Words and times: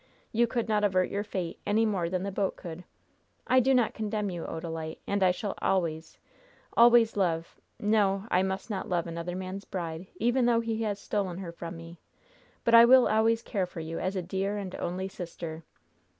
You 0.31 0.47
could 0.47 0.67
not 0.67 0.83
avert 0.83 1.11
your 1.11 1.23
fate 1.23 1.59
any 1.63 1.85
more 1.85 2.09
than 2.09 2.23
the 2.23 2.31
boat 2.31 2.55
could. 2.55 2.85
I 3.45 3.59
do 3.59 3.71
not 3.71 3.93
condemn 3.93 4.31
you, 4.31 4.45
Odalite. 4.45 4.97
And 5.05 5.21
I 5.21 5.29
shall 5.29 5.53
always 5.61 6.17
always 6.75 7.15
love 7.15 7.61
no! 7.79 8.25
I 8.31 8.41
must 8.41 8.67
not 8.67 8.89
love 8.89 9.05
another 9.05 9.35
man's 9.35 9.63
bride, 9.63 10.07
even 10.15 10.47
though 10.47 10.59
he 10.61 10.81
has 10.81 10.99
stolen 10.99 11.37
her 11.37 11.51
from 11.51 11.77
me; 11.77 11.99
but 12.63 12.73
I 12.73 12.83
will 12.83 13.07
always 13.07 13.43
care 13.43 13.67
for 13.67 13.79
you 13.79 13.99
as 13.99 14.13
for 14.13 14.19
a 14.21 14.23
dear 14.23 14.57
and 14.57 14.73
only 14.77 15.07
sister. 15.07 15.63